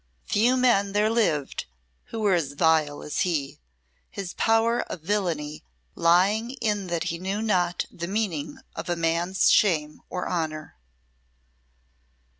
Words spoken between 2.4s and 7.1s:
vile as he, his power of villainy lying in that